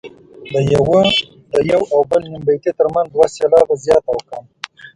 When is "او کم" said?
4.11-4.43